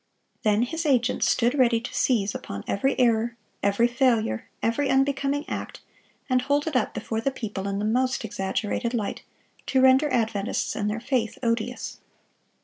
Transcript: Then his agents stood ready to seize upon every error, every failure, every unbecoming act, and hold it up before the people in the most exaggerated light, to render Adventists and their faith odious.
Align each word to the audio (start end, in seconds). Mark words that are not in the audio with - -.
Then 0.41 0.63
his 0.63 0.83
agents 0.87 1.29
stood 1.29 1.53
ready 1.53 1.79
to 1.79 1.93
seize 1.93 2.33
upon 2.33 2.63
every 2.65 2.99
error, 2.99 3.37
every 3.61 3.87
failure, 3.87 4.49
every 4.63 4.89
unbecoming 4.89 5.45
act, 5.47 5.79
and 6.27 6.41
hold 6.41 6.65
it 6.65 6.75
up 6.75 6.95
before 6.95 7.21
the 7.21 7.29
people 7.29 7.67
in 7.67 7.77
the 7.77 7.85
most 7.85 8.25
exaggerated 8.25 8.95
light, 8.95 9.21
to 9.67 9.79
render 9.79 10.09
Adventists 10.09 10.75
and 10.75 10.89
their 10.89 10.99
faith 11.01 11.37
odious. 11.43 11.99